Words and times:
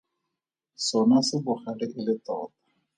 Sona 0.87 1.21
se 1.29 1.37
bogale 1.45 1.85
e 1.99 2.01
le 2.07 2.15
tota. 2.25 2.55